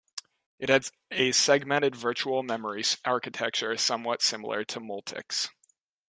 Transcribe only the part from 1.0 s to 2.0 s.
a segmented